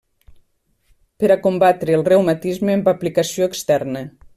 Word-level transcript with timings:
Per 1.23 1.29
a 1.35 1.39
combatre 1.45 1.95
el 1.99 2.07
reumatisme 2.09 2.79
amb 2.79 2.93
aplicació 2.97 3.53
externa. 3.55 4.09